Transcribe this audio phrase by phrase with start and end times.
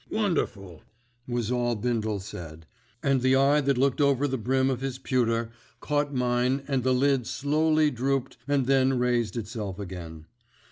[0.09, 0.81] "Wonderful!"
[1.27, 2.65] was all Bindle said,
[3.03, 6.91] and the eye that looked over the brim of his pewter caught mine and the
[6.91, 10.25] lid slowly drooped and then raised itself again.